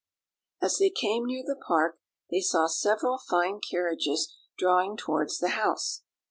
[0.63, 1.99] As they came near the park,
[2.31, 6.01] they saw several fine carriages drawing towards the house.